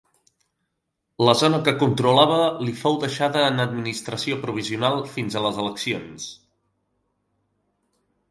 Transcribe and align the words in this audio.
La 1.27 1.33
zona 1.41 1.57
que 1.67 1.73
controlava 1.83 2.37
li 2.67 2.71
fou 2.79 2.95
deixava 3.03 3.43
en 3.49 3.65
administració 3.65 4.37
provisional 4.45 5.05
fins 5.17 5.37
a 5.37 5.43
les 5.49 5.59
eleccions. 5.65 6.29